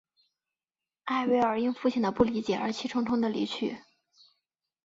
[1.03, 3.83] 艾薇尔因父亲的不理解而气冲冲地离去。